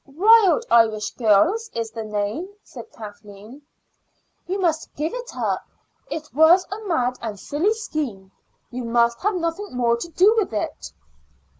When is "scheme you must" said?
7.75-9.21